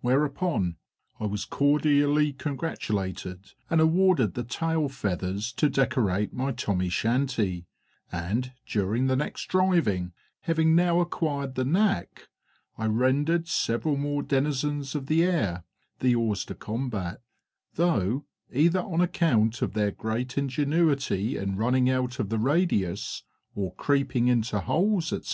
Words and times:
Whereupon 0.00 0.78
I 1.20 1.26
was 1.26 1.44
cordially 1.44 2.32
congratulated, 2.32 3.52
and 3.70 3.80
awarded 3.80 4.34
the 4.34 4.42
tail 4.42 4.88
feathers 4.88 5.52
to 5.52 5.68
decorate 5.70 6.32
my 6.34 6.50
"tommy 6.50 6.88
shanty," 6.88 7.68
and 8.10 8.50
during 8.66 9.06
the 9.06 9.14
next 9.14 9.46
driving, 9.46 10.12
having 10.40 10.74
now 10.74 10.98
acquired 10.98 11.54
the 11.54 11.64
knack, 11.64 12.26
I 12.78 12.86
rendered 12.86 13.46
several 13.46 13.96
more 13.96 14.24
denizens 14.24 14.96
of 14.96 15.06
the 15.06 15.22
air 15.22 15.62
the 16.00 16.16
hors 16.16 16.44
de 16.44 16.56
combats, 16.56 17.20
though 17.74 18.24
either 18.52 18.80
on 18.80 19.00
account 19.00 19.62
of 19.62 19.74
their 19.74 19.92
great 19.92 20.36
ingenuity 20.36 21.36
in 21.36 21.54
running 21.54 21.88
out 21.88 22.18
of 22.18 22.28
the 22.28 22.40
radius, 22.40 23.22
or 23.54 23.72
creeping 23.76 24.26
into 24.26 24.58
holes, 24.58 25.12
etc. 25.12 25.28